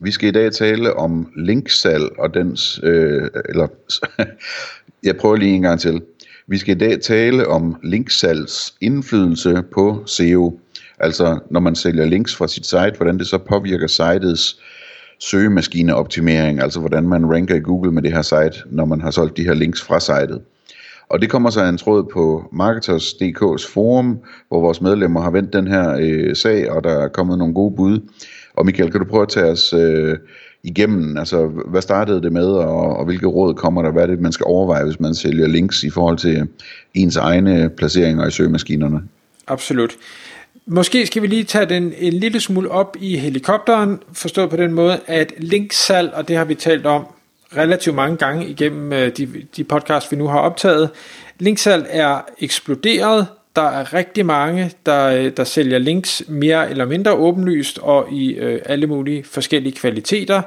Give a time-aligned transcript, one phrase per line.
[0.00, 3.66] Vi skal i dag tale om linksal og dens, øh, eller
[5.08, 6.02] jeg prøver lige en gang til.
[6.46, 10.58] Vi skal i dag tale om linksalgs indflydelse på SEO.
[10.98, 14.60] Altså når man sælger links fra sit site, hvordan det så påvirker sitets
[15.18, 19.36] søgemaskineoptimering, altså hvordan man ranker i Google med det her site, når man har solgt
[19.36, 20.40] de her links fra sitet.
[21.08, 25.66] Og det kommer så en tråd på Marketers.dk's forum, hvor vores medlemmer har vendt den
[25.66, 28.00] her øh, sag, og der er kommet nogle gode bud.
[28.56, 30.18] Og Michael, kan du prøve at tage os øh,
[30.62, 34.20] igennem, altså hvad startede det med, og, og hvilke råd kommer der, hvad er det,
[34.20, 36.48] man skal overveje, hvis man sælger links i forhold til
[36.94, 39.02] ens egne placeringer i søgemaskinerne?
[39.46, 39.96] Absolut.
[40.66, 44.72] Måske skal vi lige tage den en lille smule op i helikopteren, forstået på den
[44.72, 47.06] måde, at linksal, og det har vi talt om
[47.56, 50.90] relativt mange gange igennem øh, de, de podcasts, vi nu har optaget.
[51.38, 53.26] Linksalg er eksploderet.
[53.56, 58.32] Der er rigtig mange, der, øh, der sælger links mere eller mindre åbenlyst og i
[58.32, 60.42] øh, alle mulige forskellige kvaliteter.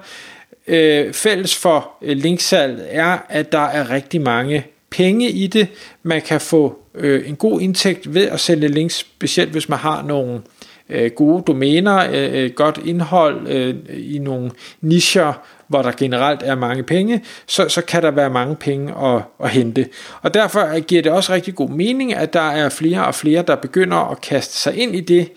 [0.68, 5.68] Øh, fælles for øh, linksalg er, at der er rigtig mange penge i det.
[6.04, 10.04] Man kan få øh, en god indtægt ved at sælge links, specielt hvis man har
[10.04, 10.42] nogle
[10.90, 13.76] øh, gode domæner, øh, øh godt indhold øh,
[14.14, 15.34] i nogle nischer,
[15.70, 19.50] hvor der generelt er mange penge, så, så kan der være mange penge at, at
[19.50, 19.88] hente.
[20.22, 23.56] Og derfor giver det også rigtig god mening, at der er flere og flere, der
[23.56, 25.32] begynder at kaste sig ind i det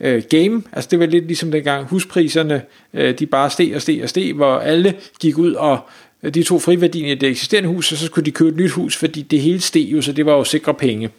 [0.00, 0.62] øh, game.
[0.72, 2.62] Altså det var lidt ligesom dengang huspriserne,
[2.94, 5.78] øh, de bare steg og steg og steg, hvor alle gik ud og
[6.22, 8.70] øh, de to friværdien i det eksisterende hus, og så skulle de købe et nyt
[8.70, 11.10] hus, fordi det hele steg jo, så det var jo sikre penge.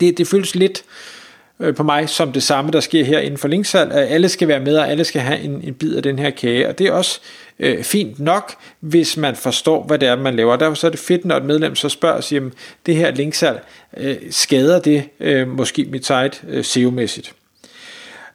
[0.00, 1.17] Det, det føles lidt øh,
[1.60, 4.48] Øh, på mig som det samme, der sker her inden for linksal, at alle skal
[4.48, 6.86] være med, og alle skal have en, en bid af den her kage, og det
[6.86, 7.20] er også
[7.58, 10.56] øh, fint nok, hvis man forstår, hvad det er, man laver.
[10.56, 12.52] Derfor så er det fedt, når et medlem så spørger sig, jamen,
[12.86, 13.58] det her linksal,
[13.96, 17.32] øh, skader det øh, måske mit site øh, SEO-mæssigt?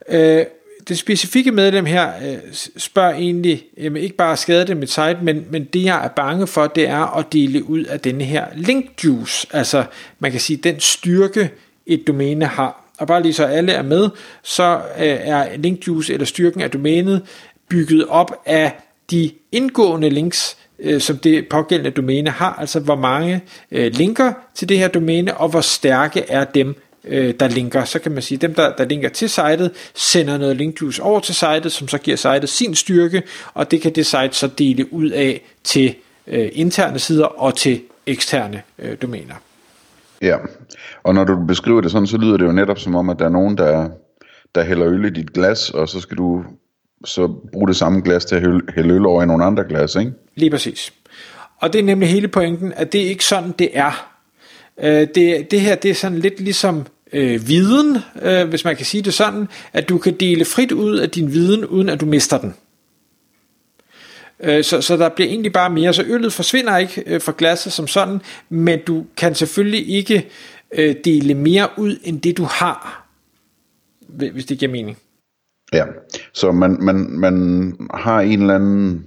[0.09, 0.45] Øh,
[0.87, 2.37] det specifikke medlem her øh,
[2.77, 6.47] spørger egentlig, jamen ikke bare skader det mit site, men, men det jeg er bange
[6.47, 9.83] for, det er at dele ud af denne her link juice, altså
[10.19, 11.49] man kan sige den styrke
[11.85, 12.82] et domæne har.
[13.03, 14.09] Og bare lige så alle er med,
[14.43, 17.21] så øh, er link juice eller styrken af domænet
[17.69, 18.71] bygget op af
[19.11, 24.69] de indgående links, øh, som det pågældende domæne har, altså hvor mange øh, linker til
[24.69, 27.85] det her domæne, og hvor stærke er dem, øh, der linker.
[27.85, 31.19] Så kan man sige, at dem, der, der linker til sitet, sender noget linkjuice over
[31.19, 34.93] til sitet, som så giver sitet sin styrke, og det kan det site så dele
[34.93, 35.95] ud af til
[36.27, 39.35] øh, interne sider og til eksterne øh, domæner.
[40.23, 40.37] Ja,
[41.03, 43.25] og når du beskriver det sådan, så lyder det jo netop som om, at der
[43.25, 43.89] er nogen, der,
[44.55, 46.43] der hælder øl i dit glas, og så skal du
[47.05, 48.41] så bruge det samme glas til at
[48.75, 50.11] hælde øl over i nogle andre glas, ikke?
[50.35, 50.93] Lige præcis.
[51.61, 54.13] Og det er nemlig hele pointen, at det er ikke sådan, det er.
[54.83, 58.85] Øh, det, det her, det er sådan lidt ligesom øh, viden, øh, hvis man kan
[58.85, 62.05] sige det sådan, at du kan dele frit ud af din viden, uden at du
[62.05, 62.55] mister den.
[64.39, 67.73] Øh, så, så der bliver egentlig bare mere, så øllet forsvinder ikke øh, fra glasset
[67.73, 70.29] som sådan, men du kan selvfølgelig ikke
[70.75, 73.07] øh, dele mere ud, end det du har,
[74.07, 74.97] hvis det giver mening.
[75.73, 75.85] Ja,
[76.33, 79.05] så man, man, man har en eller anden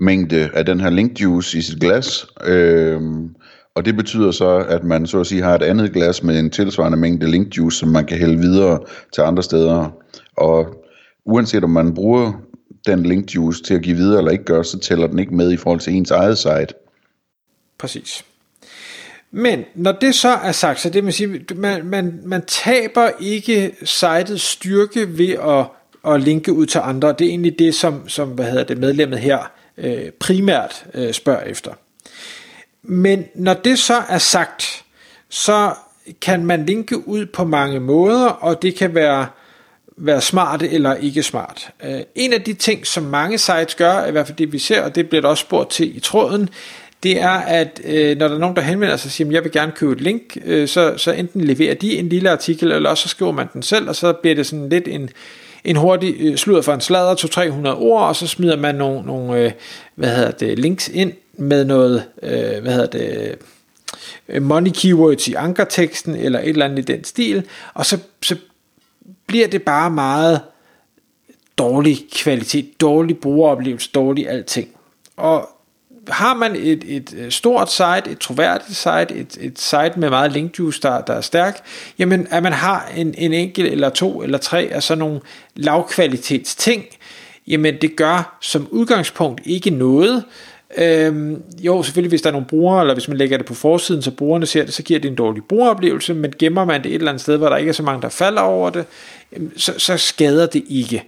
[0.00, 3.00] mængde af den her link juice i sit glas, øh,
[3.74, 6.50] og det betyder så, at man så at sige har et andet glas med en
[6.50, 8.80] tilsvarende mængde link juice, som man kan hælde videre
[9.12, 9.90] til andre steder.
[10.36, 10.84] Og
[11.26, 12.32] uanset om man bruger
[12.86, 15.52] den link juice til at give videre eller ikke gør, så tæller den ikke med
[15.52, 16.68] i forhold til ens eget site.
[17.78, 18.24] Præcis.
[19.30, 23.74] Men når det så er sagt, så det man sige, man, man, man taber ikke
[23.84, 25.66] sitets styrke ved at,
[26.12, 27.08] at linke ud til andre.
[27.08, 29.38] Det er egentlig det, som, som hvad hedder det, medlemmet her
[29.78, 31.72] øh, primært øh, spørger efter.
[32.82, 34.84] Men når det så er sagt,
[35.28, 35.74] så
[36.20, 39.26] kan man linke ud på mange måder, og det kan være,
[39.96, 41.68] være smart eller ikke smart.
[41.84, 44.82] Øh, en af de ting, som mange sites gør, i hvert fald det vi ser,
[44.82, 46.48] og det bliver der også spurgt til i tråden,
[47.02, 49.44] det er, at øh, når der er nogen, der henvender sig og siger, at jeg
[49.44, 52.90] vil gerne købe et link, øh, så, så enten leverer de en lille artikel, eller
[52.90, 55.10] også så skriver man den selv, og så bliver det sådan lidt en,
[55.64, 57.14] en hurtig øh, sludder for en sladder,
[57.66, 59.52] 200-300 ord, og så smider man nogle, nogle øh,
[59.94, 63.34] hvad hedder det, links ind med noget, øh, hvad hedder det,
[64.28, 67.42] øh, money keywords i ankerteksten, eller et eller andet i den stil,
[67.74, 68.36] og så, så
[69.26, 70.40] bliver det bare meget
[71.58, 74.68] dårlig kvalitet, dårlig brugeroplevelse, dårlig alting.
[75.16, 75.48] Og
[76.08, 80.32] har man et, et øh, stort site, et troværdigt site, et, et site med meget
[80.32, 81.64] link juice, der, der er stærk,
[81.98, 85.20] jamen at man har en, en enkelt eller to eller tre af sådan nogle
[85.56, 86.84] lavkvalitets ting,
[87.46, 90.24] jamen det gør som udgangspunkt ikke noget.
[90.78, 94.02] Øhm, jo, selvfølgelig hvis der er nogle brugere, eller hvis man lægger det på forsiden,
[94.02, 96.94] så brugerne ser det, så giver det en dårlig brugeroplevelse, men gemmer man det et
[96.94, 98.84] eller andet sted, hvor der ikke er så mange, der falder over det,
[99.56, 101.04] så, så skader det ikke.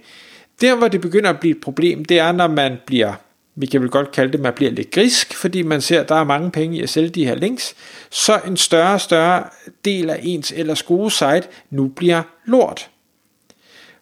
[0.61, 3.13] Der, hvor det begynder at blive et problem, det er, når man bliver,
[3.55, 6.15] vi kan vel godt kalde det, man bliver lidt grisk, fordi man ser, at der
[6.15, 7.75] er mange penge i at sælge de her links,
[8.09, 9.43] så en større og større
[9.85, 12.89] del af ens ellers gode site nu bliver lort.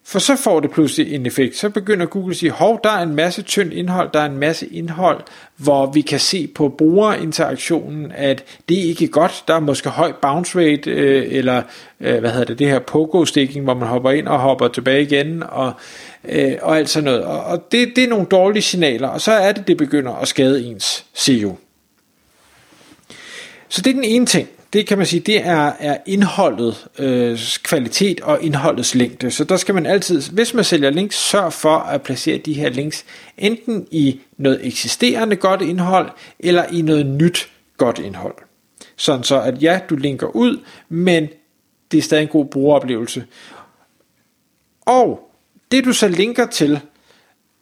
[0.08, 1.56] For så får det pludselig en effekt.
[1.56, 4.38] Så begynder Google at sige, hov, der er en masse tynd indhold, der er en
[4.38, 5.20] masse indhold,
[5.56, 9.44] hvor vi kan se på brugerinteraktionen, at det ikke er godt.
[9.48, 11.62] Der er måske høj bounce rate, øh, eller
[12.00, 15.42] øh, hvad hedder det, det her pogo-sticking, hvor man hopper ind og hopper tilbage igen,
[15.42, 15.72] og,
[16.24, 17.24] øh, og alt sådan noget.
[17.24, 20.28] Og, og det, det er nogle dårlige signaler, og så er det, det begynder at
[20.28, 21.56] skade ens SEO.
[23.68, 27.38] Så det er den ene ting det kan man sige, det er, er indholdet øh,
[27.62, 29.30] kvalitet og indholdets længde.
[29.30, 32.68] Så der skal man altid, hvis man sælger links, sørg for at placere de her
[32.68, 33.04] links
[33.38, 38.34] enten i noget eksisterende godt indhold, eller i noget nyt godt indhold.
[38.96, 41.28] Sådan så, at ja, du linker ud, men
[41.90, 43.24] det er stadig en god brugeroplevelse.
[44.80, 45.30] Og
[45.70, 46.80] det du så linker til,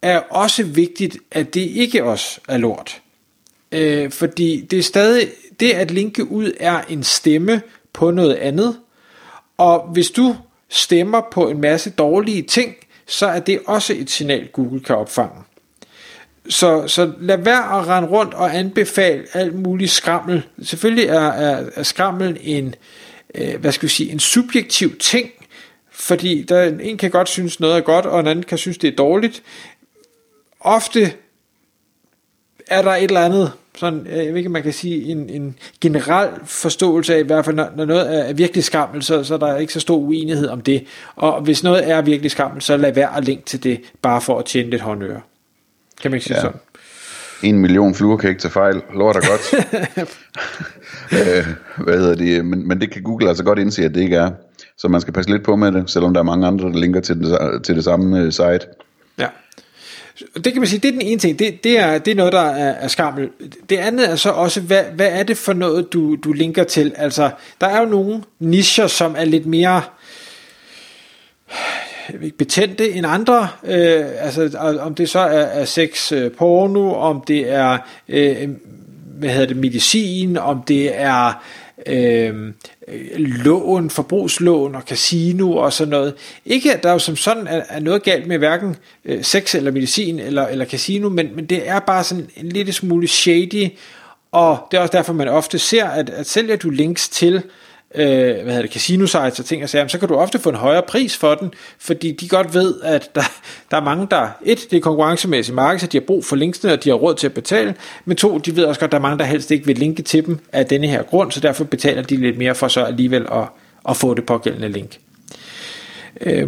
[0.01, 3.01] er også vigtigt, at det ikke også er lort.
[3.75, 5.27] Øh, fordi det er stadig
[5.59, 7.61] det at linke ud er en stemme
[7.93, 8.77] på noget andet.
[9.57, 10.35] Og hvis du
[10.69, 12.75] stemmer på en masse dårlige ting,
[13.07, 15.41] så er det også et signal, Google kan opfange.
[16.49, 20.43] Så, så lad være at rende rundt og anbefale alt muligt skrammel.
[20.63, 22.75] Selvfølgelig er, er, er skrammel en,
[23.35, 25.29] øh, hvad skal vi sige, en subjektiv ting,
[25.91, 28.87] fordi der, en kan godt synes noget er godt, og en anden kan synes det
[28.87, 29.43] er dårligt.
[30.59, 31.13] Ofte
[32.67, 36.29] er der et eller andet, sådan, jeg ved ikke, man kan sige, en, en generel
[36.45, 39.57] forståelse af, i hvert fald når, når noget er virkelig skammel, så, så er der
[39.57, 40.83] ikke så stor uenighed om det.
[41.15, 44.39] Og hvis noget er virkelig skammel, så lad være at linke til det, bare for
[44.39, 45.21] at tjene lidt håndøre.
[46.01, 46.41] Kan man ikke sige ja.
[46.41, 46.59] sådan?
[47.43, 48.81] En million fluer kan ikke tage fejl.
[48.93, 49.53] Lort er godt.
[51.19, 51.47] øh,
[51.83, 52.45] hvad hedder det?
[52.45, 54.31] Men, men det kan Google altså godt indse, at det ikke er.
[54.77, 57.01] Så man skal passe lidt på med det, selvom der er mange andre, der linker
[57.01, 58.59] til det, til det samme uh, site.
[59.19, 59.27] Ja.
[60.35, 62.33] Det kan man sige, det er den ene ting, det, det, er, det er noget,
[62.33, 63.29] der er, er skammel.
[63.69, 66.93] Det andet er så også, hvad, hvad er det for noget, du, du linker til?
[66.95, 67.29] Altså,
[67.61, 69.81] der er jo nogle nischer, som er lidt mere
[72.23, 73.47] ikke, betændte end andre.
[73.63, 77.77] Øh, altså, om det så er, er sex øh, porno, om det er
[78.09, 78.49] øh,
[79.19, 81.43] hvad hedder det, medicin, om det er
[81.87, 82.53] Øhm,
[82.87, 86.13] øh, lån, forbrugslån og casino og sådan noget.
[86.45, 89.71] Ikke at der jo som sådan er, er noget galt med hverken øh, sex eller
[89.71, 93.69] medicin eller, eller casino, men, men det er bare sådan en lille smule shady,
[94.31, 97.43] og det er også derfor, man ofte ser, at, at sælger du links til
[97.97, 100.49] øh, hvad hedder det, casino sites og ting og sager, så kan du ofte få
[100.49, 103.21] en højere pris for den, fordi de godt ved, at der,
[103.71, 106.73] der er mange, der, et, det er konkurrencemæssigt marked, så de har brug for linksene,
[106.73, 107.75] og de har råd til at betale,
[108.05, 110.01] men to, de ved også godt, at der er mange, der helst ikke vil linke
[110.01, 113.27] til dem af denne her grund, så derfor betaler de lidt mere for så alligevel
[113.31, 113.47] at,
[113.89, 114.99] at få det pågældende link.
[116.21, 116.47] Øh,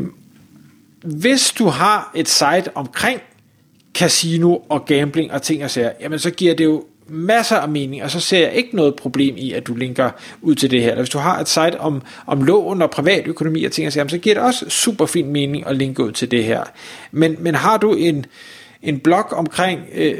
[1.04, 3.22] hvis du har et site omkring
[3.94, 8.04] casino og gambling og ting og sager, jamen så giver det jo masser af mening,
[8.04, 10.10] og så ser jeg ikke noget problem i, at du linker
[10.42, 10.90] ud til det her.
[10.90, 14.36] Eller hvis du har et site om, om lån og privatøkonomi og ting, så giver
[14.36, 16.64] det også super fin mening at linke ud til det her.
[17.12, 18.26] Men, men har du en,
[18.82, 20.18] en blog omkring, øh,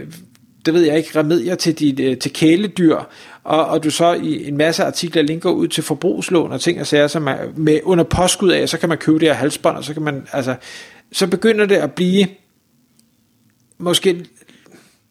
[0.66, 2.98] det ved jeg ikke, remedier til, dit, øh, til kæledyr,
[3.44, 6.88] og, og du så i en masse artikler linker ud til forbrugslån og ting og
[6.88, 9.84] sager, som er med under påskud af, så kan man købe det her halsbånd, og
[9.84, 10.56] så kan man, altså,
[11.12, 12.28] så begynder det at blive
[13.78, 14.26] måske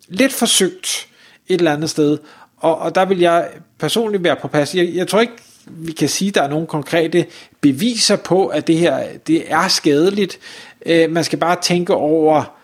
[0.08, 1.08] lidt forsøgt,
[1.48, 2.18] et eller andet sted.
[2.56, 3.48] Og, og der vil jeg
[3.78, 4.74] personligt være på pas.
[4.74, 5.32] Jeg, jeg tror ikke,
[5.66, 7.26] vi kan sige, at der er nogle konkrete
[7.60, 10.38] beviser på, at det her det er skadeligt.
[10.86, 12.56] Øh, man skal bare tænke over,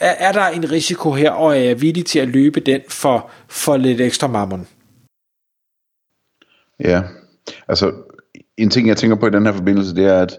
[0.00, 3.30] er, er der en risiko her, og er jeg villig til at løbe den for,
[3.48, 4.66] for lidt ekstra mammon?
[6.80, 7.02] Ja,
[7.68, 7.92] altså
[8.56, 10.38] en ting, jeg tænker på i den her forbindelse, det er, at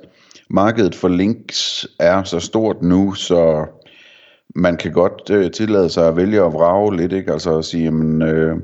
[0.49, 3.65] markedet for links er så stort nu, så
[4.55, 7.31] man kan godt øh, tillade sig at vælge at vrage lidt, ikke?
[7.31, 8.57] Altså at sige, jamen, øh,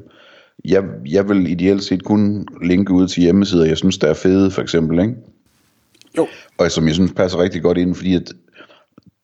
[0.66, 4.52] jeg, jeg vil ideelt set kun linke ud til hjemmesider, jeg synes, der er fede,
[4.52, 5.16] for eksempel, ikke?
[6.18, 6.28] Jo.
[6.58, 8.32] Og som jeg synes passer rigtig godt ind, fordi at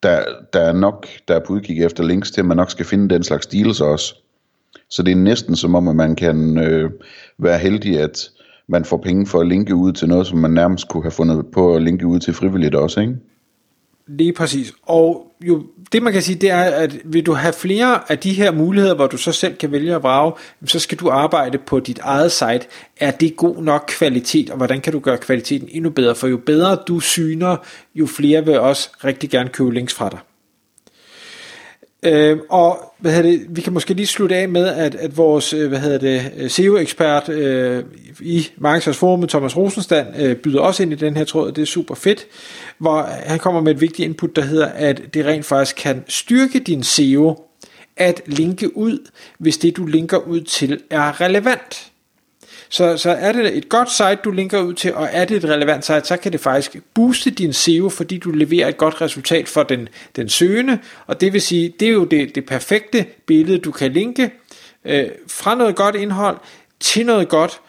[0.03, 2.85] der, der er nok, der er på udkig efter links til, at man nok skal
[2.85, 4.15] finde den slags deals også.
[4.89, 6.91] Så det er næsten som om, at man kan øh,
[7.37, 8.29] være heldig, at
[8.67, 11.45] man får penge for at linke ud til noget, som man nærmest kunne have fundet
[11.53, 13.15] på at linke ud til frivilligt også, ikke?
[14.07, 14.73] Lige præcis.
[14.83, 18.33] Og jo, det man kan sige, det er, at vil du have flere af de
[18.33, 20.33] her muligheder, hvor du så selv kan vælge at vrage,
[20.65, 22.61] så skal du arbejde på dit eget site.
[22.99, 26.15] Er det god nok kvalitet, og hvordan kan du gøre kvaliteten endnu bedre?
[26.15, 27.57] For jo bedre du syner,
[27.95, 30.19] jo flere vil også rigtig gerne købe links fra dig.
[32.07, 35.53] Øh, og hvad hedder det, vi kan måske lige slutte af med, at, at vores
[35.53, 37.83] øh, hvad hedder det, øh, SEO-ekspert øh,
[38.19, 41.65] i Markedsforum, Thomas Rosenstand, øh, byder også ind i den her tråd, og det er
[41.65, 42.27] super fedt,
[42.77, 46.59] hvor han kommer med et vigtigt input, der hedder, at det rent faktisk kan styrke
[46.59, 47.43] din SEO,
[47.97, 49.09] at linke ud,
[49.39, 51.91] hvis det du linker ud til er relevant.
[52.69, 55.49] Så, så er det et godt site, du linker ud til, og er det et
[55.49, 59.47] relevant site, så kan det faktisk booste din SEO, fordi du leverer et godt resultat
[59.47, 63.57] for den, den søgende, og det vil sige, det er jo det, det perfekte billede,
[63.57, 64.31] du kan linke
[64.85, 66.37] øh, fra noget godt indhold
[66.79, 67.59] til noget godt,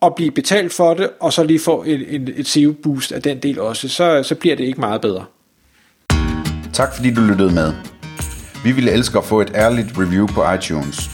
[0.00, 3.38] og blive betalt for det, og så lige få et, et, et SEO-boost af den
[3.38, 5.24] del også, så, så bliver det ikke meget bedre.
[6.72, 7.72] Tak fordi du lyttede med.
[8.64, 11.13] Vi ville elske at få et ærligt review på iTunes.